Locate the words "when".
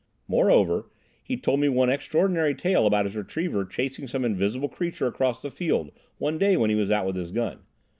6.57-6.71